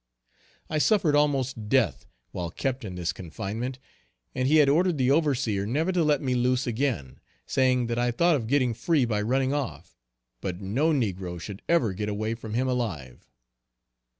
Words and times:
I 0.67 0.79
suffered 0.79 1.15
almost 1.15 1.69
death 1.69 2.07
while 2.31 2.49
kept 2.49 2.83
in 2.83 2.95
this 2.95 3.13
confinement; 3.13 3.77
and 4.33 4.47
he 4.47 4.55
had 4.55 4.67
ordered 4.67 4.97
the 4.97 5.11
overseer 5.11 5.67
never 5.67 5.91
to 5.91 6.03
let 6.03 6.23
me 6.23 6.33
loose 6.33 6.65
again; 6.65 7.19
saying 7.45 7.85
that 7.85 7.99
I 7.99 8.09
thought 8.09 8.35
of 8.35 8.47
getting 8.47 8.73
free 8.73 9.05
by 9.05 9.21
running 9.21 9.53
off, 9.53 9.99
but 10.41 10.59
no 10.59 10.91
negro 10.91 11.39
should 11.39 11.61
ever 11.69 11.93
get 11.93 12.09
away 12.09 12.33
from 12.33 12.55
him 12.55 12.67
alive. 12.67 13.29